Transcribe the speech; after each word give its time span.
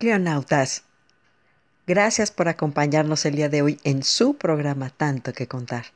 Cleonautas, 0.00 0.84
gracias 1.86 2.30
por 2.30 2.48
acompañarnos 2.48 3.26
el 3.26 3.34
día 3.34 3.50
de 3.50 3.60
hoy 3.60 3.78
en 3.84 4.02
su 4.02 4.32
programa 4.32 4.88
Tanto 4.88 5.34
que 5.34 5.46
Contar. 5.46 5.88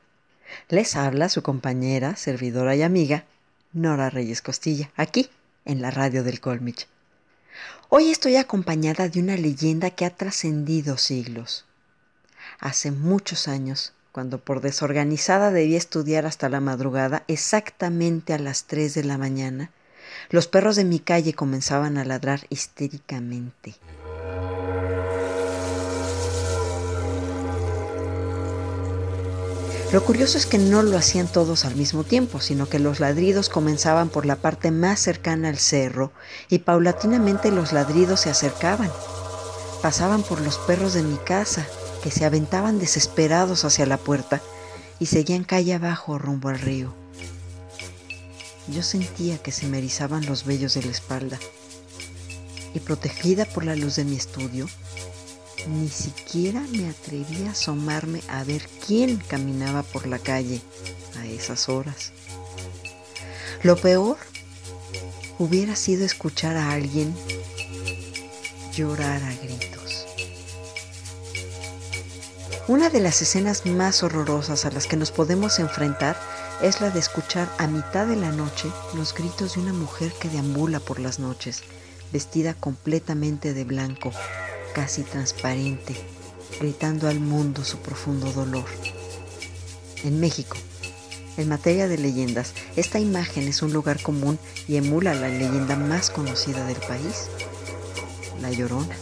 Les 0.69 0.95
habla 0.95 1.27
su 1.27 1.41
compañera, 1.41 2.15
servidora 2.15 2.75
y 2.75 2.83
amiga, 2.83 3.25
Nora 3.73 4.11
Reyes 4.11 4.43
Costilla, 4.43 4.91
aquí 4.95 5.31
en 5.65 5.81
la 5.81 5.89
radio 5.89 6.23
del 6.23 6.39
Colmich. 6.39 6.87
Hoy 7.89 8.11
estoy 8.11 8.35
acompañada 8.35 9.09
de 9.09 9.19
una 9.21 9.37
leyenda 9.37 9.89
que 9.89 10.05
ha 10.05 10.11
trascendido 10.11 10.99
siglos. 10.99 11.65
Hace 12.59 12.91
muchos 12.91 13.47
años, 13.47 13.93
cuando 14.11 14.37
por 14.37 14.61
desorganizada 14.61 15.49
debía 15.49 15.79
estudiar 15.79 16.27
hasta 16.27 16.47
la 16.47 16.59
madrugada, 16.59 17.23
exactamente 17.27 18.33
a 18.33 18.37
las 18.37 18.65
3 18.65 18.93
de 18.93 19.03
la 19.03 19.17
mañana, 19.17 19.71
los 20.29 20.47
perros 20.47 20.75
de 20.75 20.85
mi 20.85 20.99
calle 20.99 21.33
comenzaban 21.33 21.97
a 21.97 22.05
ladrar 22.05 22.41
histéricamente. 22.49 23.75
Lo 29.95 30.03
curioso 30.03 30.37
es 30.37 30.45
que 30.45 30.57
no 30.57 30.83
lo 30.83 30.97
hacían 30.97 31.27
todos 31.27 31.63
al 31.63 31.75
mismo 31.75 32.03
tiempo, 32.03 32.41
sino 32.41 32.67
que 32.67 32.79
los 32.79 32.99
ladridos 32.99 33.47
comenzaban 33.47 34.09
por 34.09 34.25
la 34.25 34.35
parte 34.35 34.69
más 34.71 34.99
cercana 34.99 35.47
al 35.47 35.57
cerro 35.57 36.11
y 36.49 36.59
paulatinamente 36.59 37.51
los 37.51 37.71
ladridos 37.71 38.19
se 38.19 38.29
acercaban. 38.29 38.91
Pasaban 39.81 40.23
por 40.23 40.41
los 40.41 40.57
perros 40.57 40.95
de 40.95 41.03
mi 41.03 41.15
casa, 41.15 41.65
que 42.03 42.11
se 42.11 42.25
aventaban 42.25 42.77
desesperados 42.77 43.63
hacia 43.63 43.85
la 43.85 43.97
puerta 43.97 44.41
y 44.99 45.05
seguían 45.05 45.43
calle 45.43 45.75
abajo 45.75 46.17
rumbo 46.17 46.49
al 46.49 46.59
río. 46.59 47.04
Yo 48.67 48.81
sentía 48.81 49.37
que 49.37 49.51
se 49.51 49.67
me 49.67 49.77
erizaban 49.77 50.25
los 50.25 50.45
vellos 50.45 50.73
de 50.73 50.83
la 50.83 50.91
espalda 50.91 51.39
y 52.73 52.79
protegida 52.79 53.45
por 53.45 53.63
la 53.63 53.75
luz 53.75 53.95
de 53.95 54.05
mi 54.05 54.15
estudio, 54.15 54.67
ni 55.67 55.87
siquiera 55.87 56.61
me 56.71 56.89
atreví 56.89 57.45
a 57.47 57.51
asomarme 57.51 58.21
a 58.27 58.43
ver 58.43 58.67
quién 58.85 59.17
caminaba 59.17 59.83
por 59.83 60.07
la 60.07 60.19
calle 60.19 60.61
a 61.19 61.25
esas 61.27 61.69
horas. 61.69 62.11
Lo 63.63 63.77
peor 63.77 64.17
hubiera 65.39 65.75
sido 65.75 66.05
escuchar 66.05 66.57
a 66.57 66.71
alguien 66.71 67.15
llorar 68.75 69.23
a 69.23 69.33
gritos. 69.35 70.05
Una 72.67 72.89
de 72.89 72.99
las 72.99 73.21
escenas 73.21 73.65
más 73.65 74.01
horrorosas 74.03 74.65
a 74.65 74.71
las 74.71 74.87
que 74.87 74.97
nos 74.97 75.11
podemos 75.11 75.59
enfrentar 75.59 76.19
es 76.61 76.81
la 76.81 76.89
de 76.89 76.99
escuchar 76.99 77.49
a 77.57 77.67
mitad 77.67 78.07
de 78.07 78.15
la 78.15 78.31
noche 78.31 78.69
los 78.95 79.13
gritos 79.13 79.55
de 79.55 79.61
una 79.61 79.73
mujer 79.73 80.13
que 80.19 80.29
deambula 80.29 80.79
por 80.79 80.99
las 80.99 81.19
noches, 81.19 81.63
vestida 82.11 82.53
completamente 82.53 83.53
de 83.53 83.63
blanco, 83.63 84.11
casi 84.73 85.03
transparente, 85.03 85.95
gritando 86.59 87.07
al 87.07 87.19
mundo 87.19 87.63
su 87.63 87.79
profundo 87.79 88.31
dolor. 88.31 88.65
En 90.03 90.19
México, 90.19 90.57
en 91.37 91.49
materia 91.49 91.87
de 91.87 91.97
leyendas, 91.97 92.53
esta 92.75 92.99
imagen 92.99 93.47
es 93.47 93.61
un 93.61 93.73
lugar 93.73 94.01
común 94.01 94.39
y 94.67 94.77
emula 94.77 95.13
la 95.13 95.27
leyenda 95.27 95.75
más 95.75 96.09
conocida 96.09 96.65
del 96.65 96.77
país, 96.77 97.27
La 98.41 98.51
Llorona. 98.51 98.95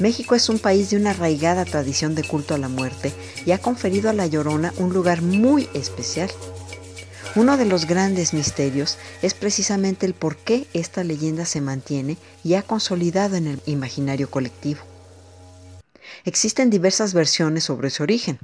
México 0.00 0.34
es 0.34 0.48
un 0.48 0.58
país 0.58 0.90
de 0.90 0.96
una 0.96 1.10
arraigada 1.10 1.64
tradición 1.64 2.14
de 2.14 2.24
culto 2.24 2.54
a 2.54 2.58
la 2.58 2.68
muerte 2.68 3.12
y 3.46 3.52
ha 3.52 3.58
conferido 3.58 4.10
a 4.10 4.12
La 4.12 4.26
Llorona 4.26 4.72
un 4.78 4.92
lugar 4.92 5.22
muy 5.22 5.68
especial 5.74 6.30
uno 7.36 7.56
de 7.56 7.64
los 7.64 7.86
grandes 7.86 8.32
misterios 8.32 8.96
es 9.20 9.34
precisamente 9.34 10.06
el 10.06 10.14
por 10.14 10.36
qué 10.36 10.68
esta 10.72 11.02
leyenda 11.02 11.44
se 11.46 11.60
mantiene 11.60 12.16
y 12.44 12.54
ha 12.54 12.62
consolidado 12.62 13.34
en 13.34 13.48
el 13.48 13.62
imaginario 13.66 14.30
colectivo. 14.30 14.80
Existen 16.24 16.70
diversas 16.70 17.12
versiones 17.12 17.64
sobre 17.64 17.90
su 17.90 18.04
origen. 18.04 18.38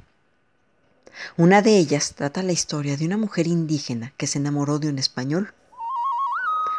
Una 1.37 1.61
de 1.61 1.77
ellas 1.77 2.15
trata 2.15 2.43
la 2.43 2.51
historia 2.51 2.97
de 2.97 3.05
una 3.05 3.15
mujer 3.15 3.47
indígena 3.47 4.11
que 4.17 4.27
se 4.27 4.39
enamoró 4.39 4.77
de 4.77 4.89
un 4.89 4.99
español. 4.99 5.53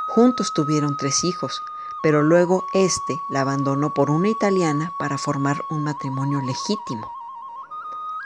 Juntos 0.09 0.53
tuvieron 0.55 0.99
tres 0.99 1.25
hijos, 1.25 1.62
pero 2.02 2.22
luego 2.22 2.66
éste 2.72 3.20
la 3.30 3.42
abandonó 3.42 3.94
por 3.94 4.10
una 4.10 4.28
italiana 4.28 4.92
para 4.98 5.18
formar 5.18 5.62
un 5.70 5.84
matrimonio 5.84 6.40
legítimo. 6.40 7.10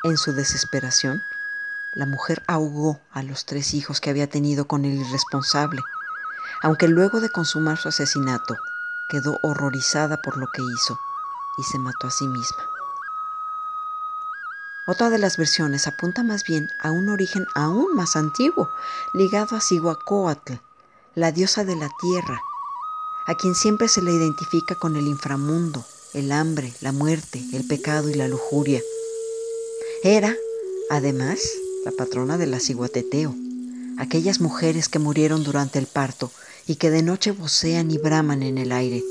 En 0.04 0.16
su 0.16 0.32
desesperación, 0.32 1.20
la 1.94 2.06
mujer 2.06 2.42
ahogó 2.46 3.00
a 3.12 3.22
los 3.22 3.46
tres 3.46 3.74
hijos 3.74 4.00
que 4.00 4.10
había 4.10 4.28
tenido 4.28 4.66
con 4.66 4.84
el 4.84 4.94
irresponsable, 4.94 5.82
aunque 6.62 6.88
luego 6.88 7.20
de 7.20 7.30
consumar 7.30 7.78
su 7.78 7.88
asesinato 7.88 8.56
quedó 9.08 9.38
horrorizada 9.42 10.20
por 10.22 10.36
lo 10.36 10.46
que 10.48 10.62
hizo 10.62 10.98
y 11.58 11.62
se 11.62 11.78
mató 11.78 12.06
a 12.06 12.10
sí 12.10 12.26
misma. 12.26 12.64
Otra 14.88 15.10
de 15.10 15.18
las 15.18 15.36
versiones 15.36 15.86
apunta 15.86 16.22
más 16.22 16.44
bien 16.44 16.68
a 16.80 16.92
un 16.92 17.08
origen 17.08 17.46
aún 17.54 17.94
más 17.96 18.14
antiguo, 18.14 18.70
ligado 19.12 19.56
a 19.56 19.60
Cihuacóatl, 19.60 20.54
la 21.14 21.32
diosa 21.32 21.64
de 21.64 21.74
la 21.74 21.88
tierra, 22.00 22.40
a 23.26 23.34
quien 23.34 23.56
siempre 23.56 23.88
se 23.88 24.02
le 24.02 24.12
identifica 24.12 24.76
con 24.76 24.96
el 24.96 25.08
inframundo, 25.08 25.84
el 26.14 26.30
hambre, 26.30 26.72
la 26.80 26.92
muerte, 26.92 27.44
el 27.52 27.66
pecado 27.66 28.08
y 28.08 28.14
la 28.14 28.28
lujuria. 28.28 28.80
Era, 30.04 30.34
además, 30.90 31.40
la 31.84 31.90
patrona 31.90 32.38
de 32.38 32.46
la 32.46 32.60
ciguateteo, 32.60 33.34
aquellas 33.98 34.40
mujeres 34.40 34.88
que 34.88 35.00
murieron 35.00 35.42
durante 35.42 35.80
el 35.80 35.86
parto 35.86 36.30
y 36.68 36.76
que 36.76 36.90
de 36.90 37.02
noche 37.02 37.32
vocean 37.32 37.90
y 37.90 37.98
braman 37.98 38.44
en 38.44 38.58
el 38.58 38.70
aire. 38.70 39.02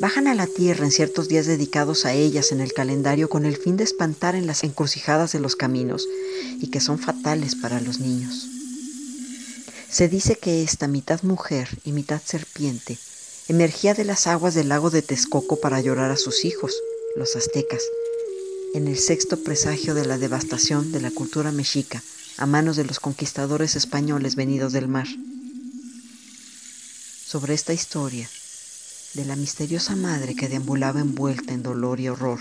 Bajan 0.00 0.28
a 0.28 0.34
la 0.34 0.46
tierra 0.46 0.84
en 0.84 0.92
ciertos 0.92 1.26
días 1.26 1.46
dedicados 1.46 2.04
a 2.04 2.12
ellas 2.12 2.52
en 2.52 2.60
el 2.60 2.72
calendario 2.74 3.28
con 3.28 3.44
el 3.44 3.56
fin 3.56 3.76
de 3.76 3.84
espantar 3.84 4.36
en 4.36 4.46
las 4.46 4.62
encrucijadas 4.62 5.32
de 5.32 5.40
los 5.40 5.56
caminos 5.56 6.06
y 6.60 6.68
que 6.68 6.80
son 6.80 6.98
fatales 6.98 7.56
para 7.56 7.80
los 7.80 7.98
niños. 7.98 8.46
Se 9.90 10.08
dice 10.08 10.36
que 10.36 10.62
esta 10.62 10.86
mitad 10.86 11.22
mujer 11.22 11.68
y 11.84 11.92
mitad 11.92 12.20
serpiente 12.24 12.98
emergía 13.48 13.94
de 13.94 14.04
las 14.04 14.26
aguas 14.26 14.54
del 14.54 14.68
lago 14.68 14.90
de 14.90 15.02
Texcoco 15.02 15.60
para 15.60 15.80
llorar 15.80 16.10
a 16.10 16.16
sus 16.16 16.44
hijos, 16.44 16.74
los 17.14 17.36
aztecas, 17.36 17.82
en 18.74 18.88
el 18.88 18.98
sexto 18.98 19.38
presagio 19.38 19.94
de 19.94 20.04
la 20.04 20.18
devastación 20.18 20.90
de 20.90 21.00
la 21.00 21.12
cultura 21.12 21.52
mexica 21.52 22.02
a 22.38 22.46
manos 22.46 22.76
de 22.76 22.84
los 22.84 22.98
conquistadores 22.98 23.76
españoles 23.76 24.34
venidos 24.34 24.72
del 24.72 24.88
mar. 24.88 25.06
Sobre 27.24 27.54
esta 27.54 27.72
historia, 27.72 28.28
de 29.14 29.24
la 29.24 29.36
misteriosa 29.36 29.96
madre 29.96 30.34
que 30.34 30.48
deambulaba 30.48 31.00
envuelta 31.00 31.54
en 31.54 31.62
dolor 31.62 32.00
y 32.00 32.08
horror, 32.08 32.40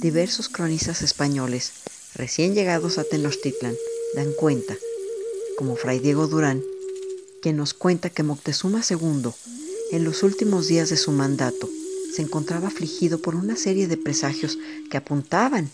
diversos 0.00 0.48
cronistas 0.48 1.02
españoles, 1.02 1.72
recién 2.14 2.54
llegados 2.54 2.98
a 2.98 3.04
Tenochtitlan, 3.04 3.74
dan 4.14 4.32
cuenta, 4.32 4.76
como 5.58 5.76
Fray 5.76 5.98
Diego 5.98 6.28
Durán, 6.28 6.62
quien 7.42 7.56
nos 7.56 7.74
cuenta 7.74 8.08
que 8.08 8.22
Moctezuma 8.22 8.82
II, 8.88 9.32
en 9.92 10.04
los 10.04 10.22
últimos 10.22 10.68
días 10.68 10.90
de 10.90 10.96
su 10.96 11.12
mandato, 11.12 11.68
se 12.14 12.22
encontraba 12.22 12.68
afligido 12.68 13.18
por 13.18 13.34
una 13.34 13.56
serie 13.56 13.88
de 13.88 13.96
presagios 13.96 14.58
que 14.90 14.96
apuntaban 14.96 15.70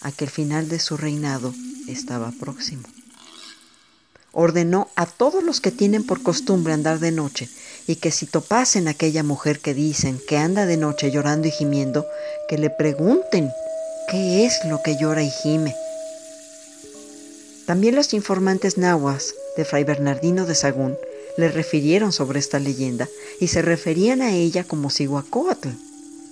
a 0.00 0.12
que 0.12 0.24
el 0.24 0.30
final 0.30 0.68
de 0.68 0.78
su 0.78 0.96
reinado 0.96 1.52
estaba 1.88 2.32
próximo. 2.38 2.84
Ordenó 4.32 4.88
a 4.96 5.06
todos 5.06 5.42
los 5.42 5.60
que 5.60 5.70
tienen 5.70 6.04
por 6.04 6.22
costumbre 6.22 6.72
andar 6.72 6.98
de 6.98 7.12
noche 7.12 7.48
y 7.86 7.96
que 7.96 8.10
si 8.10 8.26
topasen 8.26 8.88
a 8.88 8.92
aquella 8.92 9.22
mujer 9.22 9.60
que 9.60 9.74
dicen 9.74 10.20
que 10.28 10.36
anda 10.36 10.66
de 10.66 10.76
noche 10.76 11.10
llorando 11.10 11.48
y 11.48 11.50
gimiendo, 11.50 12.06
que 12.48 12.58
le 12.58 12.70
pregunten 12.70 13.50
qué 14.10 14.44
es 14.44 14.64
lo 14.68 14.82
que 14.82 14.96
llora 14.98 15.22
y 15.22 15.30
gime. 15.30 15.74
También 17.66 17.94
los 17.94 18.12
informantes 18.12 18.76
nahuas 18.76 19.34
de 19.56 19.64
Fray 19.64 19.84
Bernardino 19.84 20.46
de 20.46 20.54
Sagún 20.54 20.96
le 21.36 21.48
refirieron 21.48 22.12
sobre 22.12 22.38
esta 22.38 22.58
leyenda 22.58 23.08
y 23.40 23.48
se 23.48 23.62
referían 23.62 24.22
a 24.22 24.34
ella 24.34 24.64
como 24.64 24.90
Cihuacóatl, 24.90 25.70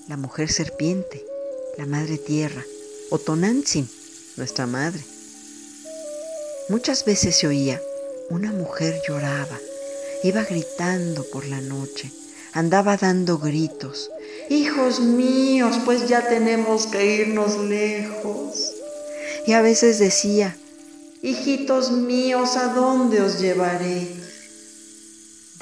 la 0.09 0.17
mujer 0.17 0.50
serpiente, 0.50 1.25
la 1.77 1.87
madre 1.87 2.19
tierra, 2.19 2.65
o 3.11 3.19
Tonantzin, 3.19 3.88
nuestra 4.37 4.67
madre. 4.67 5.03
Muchas 6.69 7.05
veces 7.05 7.37
se 7.37 7.47
oía, 7.47 7.81
una 8.31 8.53
mujer 8.53 9.00
lloraba, 9.06 9.59
iba 10.23 10.44
gritando 10.44 11.25
por 11.25 11.47
la 11.47 11.61
noche, 11.61 12.11
andaba 12.53 12.97
dando 12.97 13.38
gritos. 13.38 14.11
Hijos 14.49 15.00
míos, 15.00 15.77
pues 15.85 16.09
ya 16.09 16.29
tenemos 16.29 16.87
que 16.87 17.17
irnos 17.17 17.59
lejos. 17.59 18.73
Y 19.47 19.53
a 19.53 19.62
veces 19.62 19.99
decía, 19.99 20.56
hijitos 21.23 21.91
míos, 21.91 22.56
¿a 22.56 22.73
dónde 22.73 23.21
os 23.21 23.41
llevaré? 23.41 24.09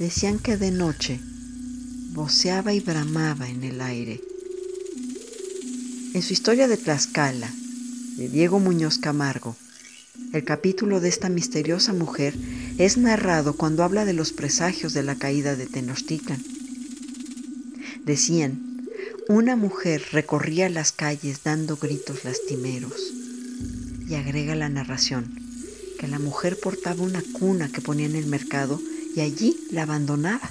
Decían 0.00 0.38
que 0.38 0.56
de 0.56 0.70
noche 0.70 1.20
voceaba 2.14 2.72
y 2.72 2.80
bramaba 2.80 3.50
en 3.50 3.62
el 3.64 3.82
aire. 3.82 4.18
En 6.14 6.22
su 6.22 6.32
historia 6.32 6.68
de 6.68 6.78
Tlaxcala, 6.78 7.52
de 8.16 8.30
Diego 8.30 8.60
Muñoz 8.60 8.96
Camargo, 8.96 9.56
el 10.32 10.42
capítulo 10.44 11.00
de 11.00 11.10
esta 11.10 11.28
misteriosa 11.28 11.92
mujer 11.92 12.34
es 12.78 12.96
narrado 12.96 13.58
cuando 13.58 13.84
habla 13.84 14.06
de 14.06 14.14
los 14.14 14.32
presagios 14.32 14.94
de 14.94 15.02
la 15.02 15.16
caída 15.16 15.54
de 15.54 15.66
Tenochtitlan. 15.66 16.42
Decían, 18.02 18.86
una 19.28 19.54
mujer 19.54 20.02
recorría 20.12 20.70
las 20.70 20.92
calles 20.92 21.42
dando 21.44 21.76
gritos 21.76 22.24
lastimeros. 22.24 23.12
Y 24.08 24.14
agrega 24.14 24.54
la 24.54 24.70
narración, 24.70 25.38
que 25.98 26.08
la 26.08 26.18
mujer 26.18 26.58
portaba 26.58 27.02
una 27.02 27.22
cuna 27.34 27.70
que 27.70 27.82
ponía 27.82 28.06
en 28.06 28.16
el 28.16 28.26
mercado 28.28 28.80
y 29.14 29.20
allí 29.20 29.66
la 29.70 29.82
abandonaba. 29.82 30.50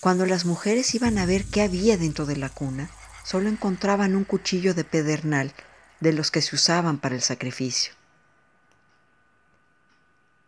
Cuando 0.00 0.26
las 0.26 0.44
mujeres 0.44 0.94
iban 0.94 1.18
a 1.18 1.26
ver 1.26 1.44
qué 1.44 1.62
había 1.62 1.96
dentro 1.96 2.24
de 2.26 2.36
la 2.36 2.48
cuna, 2.48 2.90
solo 3.24 3.48
encontraban 3.48 4.16
un 4.16 4.24
cuchillo 4.24 4.74
de 4.74 4.84
pedernal 4.84 5.52
de 6.00 6.12
los 6.12 6.30
que 6.30 6.40
se 6.40 6.54
usaban 6.54 6.98
para 6.98 7.14
el 7.14 7.22
sacrificio. 7.22 7.92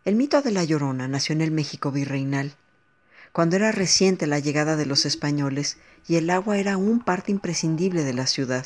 El 0.03 0.15
mito 0.15 0.41
de 0.41 0.51
la 0.51 0.63
Llorona 0.63 1.07
nació 1.07 1.33
en 1.33 1.41
el 1.41 1.51
México 1.51 1.91
virreinal, 1.91 2.55
cuando 3.31 3.55
era 3.55 3.71
reciente 3.71 4.25
la 4.27 4.39
llegada 4.39 4.75
de 4.75 4.85
los 4.85 5.05
españoles 5.05 5.77
y 6.07 6.15
el 6.15 6.29
agua 6.29 6.57
era 6.57 6.77
un 6.77 7.03
parte 7.03 7.31
imprescindible 7.31 8.03
de 8.03 8.13
la 8.13 8.27
ciudad. 8.27 8.65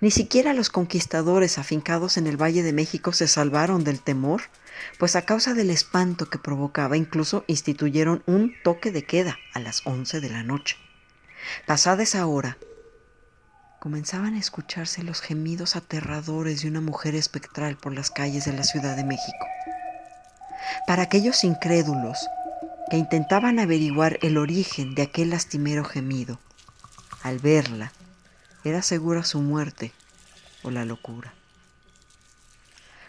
Ni 0.00 0.12
siquiera 0.12 0.54
los 0.54 0.70
conquistadores 0.70 1.58
afincados 1.58 2.16
en 2.18 2.28
el 2.28 2.40
Valle 2.40 2.62
de 2.62 2.72
México 2.72 3.12
se 3.12 3.26
salvaron 3.26 3.82
del 3.82 4.00
temor, 4.00 4.42
pues 4.96 5.16
a 5.16 5.22
causa 5.22 5.54
del 5.54 5.70
espanto 5.70 6.30
que 6.30 6.38
provocaba 6.38 6.96
incluso 6.96 7.44
instituyeron 7.48 8.22
un 8.26 8.54
toque 8.62 8.92
de 8.92 9.04
queda 9.04 9.38
a 9.54 9.58
las 9.58 9.84
once 9.86 10.20
de 10.20 10.30
la 10.30 10.44
noche. 10.44 10.76
Pasada 11.66 12.04
esa 12.04 12.26
hora, 12.26 12.58
comenzaban 13.80 14.34
a 14.34 14.38
escucharse 14.38 15.02
los 15.02 15.20
gemidos 15.20 15.74
aterradores 15.74 16.62
de 16.62 16.68
una 16.68 16.80
mujer 16.80 17.16
espectral 17.16 17.76
por 17.76 17.92
las 17.92 18.10
calles 18.10 18.44
de 18.44 18.52
la 18.52 18.62
Ciudad 18.62 18.96
de 18.96 19.04
México. 19.04 19.46
Para 20.86 21.02
aquellos 21.02 21.42
incrédulos 21.42 22.18
que 22.90 22.96
intentaban 22.96 23.58
averiguar 23.58 24.18
el 24.22 24.38
origen 24.38 24.94
de 24.94 25.02
aquel 25.02 25.30
lastimero 25.30 25.84
gemido, 25.84 26.38
al 27.22 27.38
verla, 27.38 27.92
era 28.68 28.82
segura 28.82 29.24
su 29.24 29.40
muerte 29.40 29.92
o 30.62 30.70
la 30.70 30.84
locura. 30.84 31.32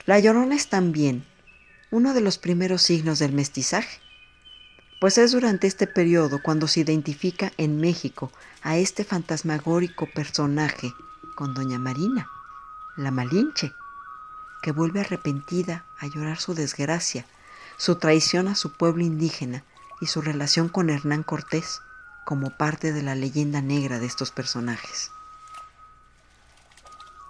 La 0.06 0.20
llorona 0.20 0.56
es 0.56 0.70
también 0.70 1.26
uno 1.92 2.14
de 2.14 2.22
los 2.22 2.38
primeros 2.38 2.82
signos 2.82 3.20
del 3.20 3.34
mestizaje, 3.34 4.00
pues 5.00 5.18
es 5.18 5.32
durante 5.32 5.68
este 5.68 5.88
periodo 5.88 6.42
cuando 6.42 6.68
se 6.68 6.82
identifica 6.82 7.52
en 7.58 7.80
México 7.80 8.32
a 8.62 8.78
este 8.78 9.04
fantasmagórico 9.04 10.08
personaje 10.14 10.94
con 11.36 11.54
doña 11.54 11.80
Marina, 11.80 12.28
la 12.98 13.12
Malinche, 13.12 13.72
que 14.62 14.72
vuelve 14.72 15.00
arrepentida 15.00 15.86
a 16.00 16.08
llorar 16.08 16.40
su 16.40 16.54
desgracia, 16.54 17.26
su 17.78 17.96
traición 17.96 18.48
a 18.50 18.56
su 18.56 18.74
pueblo 18.74 19.04
indígena 19.04 19.64
y 20.02 20.08
su 20.08 20.22
relación 20.22 20.70
con 20.70 20.90
Hernán 20.90 21.24
Cortés 21.24 21.82
como 22.26 22.50
parte 22.50 22.92
de 22.92 23.02
la 23.02 23.16
leyenda 23.16 23.62
negra 23.62 24.00
de 24.00 24.06
estos 24.06 24.32
personajes. 24.32 25.12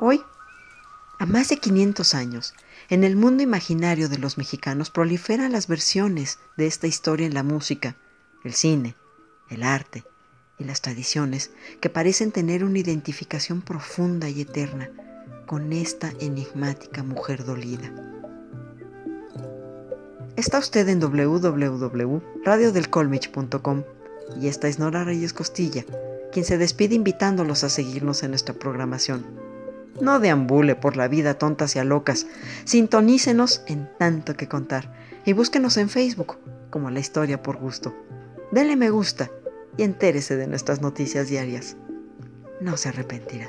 Hoy, 0.01 0.23
a 1.19 1.25
más 1.25 1.49
de 1.49 1.57
500 1.57 2.15
años, 2.15 2.53
en 2.89 3.03
el 3.03 3.17
mundo 3.17 3.43
imaginario 3.43 4.07
de 4.07 4.17
los 4.17 4.37
mexicanos 4.37 4.89
proliferan 4.89 5.51
las 5.51 5.67
versiones 5.67 6.39
de 6.55 6.67
esta 6.67 6.87
historia 6.87 7.27
en 7.27 7.33
la 7.33 7.43
música, 7.43 7.97
el 8.45 8.53
cine, 8.53 8.95
el 9.49 9.61
arte 9.61 10.05
y 10.57 10.63
las 10.63 10.81
tradiciones 10.81 11.51
que 11.81 11.89
parecen 11.89 12.31
tener 12.31 12.63
una 12.63 12.79
identificación 12.79 13.61
profunda 13.61 14.29
y 14.29 14.39
eterna 14.39 14.89
con 15.45 15.73
esta 15.73 16.13
enigmática 16.21 17.03
mujer 17.03 17.43
dolida. 17.43 17.91
Está 20.37 20.59
usted 20.59 20.87
en 20.87 21.01
www.radiodelcolmich.com 21.01 23.83
y 24.39 24.47
esta 24.47 24.69
es 24.69 24.79
Nora 24.79 25.03
Reyes 25.03 25.33
Costilla, 25.33 25.83
quien 26.31 26.45
se 26.45 26.57
despide 26.57 26.95
invitándolos 26.95 27.65
a 27.65 27.69
seguirnos 27.69 28.23
en 28.23 28.29
nuestra 28.29 28.53
programación. 28.53 29.38
No 30.01 30.19
deambule 30.19 30.75
por 30.75 30.95
la 30.95 31.07
vida 31.07 31.33
tontas 31.33 31.75
y 31.75 31.79
a 31.79 31.83
locas. 31.83 32.27
Sintonícenos 32.63 33.63
en 33.67 33.89
tanto 33.97 34.35
que 34.35 34.47
contar 34.47 34.93
y 35.25 35.33
búsquenos 35.33 35.77
en 35.77 35.89
Facebook 35.89 36.37
como 36.69 36.89
La 36.89 36.99
Historia 36.99 37.43
por 37.43 37.57
Gusto. 37.57 37.93
Dele 38.51 38.75
me 38.75 38.89
gusta 38.89 39.29
y 39.77 39.83
entérese 39.83 40.35
de 40.37 40.47
nuestras 40.47 40.81
noticias 40.81 41.27
diarias. 41.27 41.75
No 42.61 42.77
se 42.77 42.89
arrepentirá. 42.89 43.47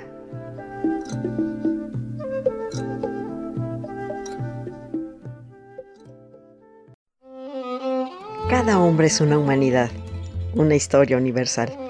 Cada 8.48 8.80
hombre 8.80 9.06
es 9.06 9.20
una 9.20 9.38
humanidad, 9.38 9.90
una 10.54 10.74
historia 10.74 11.16
universal. 11.16 11.89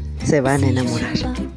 se 0.31 0.39
van 0.39 0.63
a 0.63 0.67
enamorar. 0.67 1.50